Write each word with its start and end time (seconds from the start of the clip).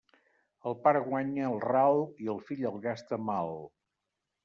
El 0.69 0.77
pare 0.85 1.01
guanya 1.09 1.45
el 1.51 1.61
ral 1.67 2.03
i 2.25 2.33
el 2.37 2.43
fill 2.51 2.67
el 2.73 2.83
gasta 2.89 3.25
mal. 3.31 3.57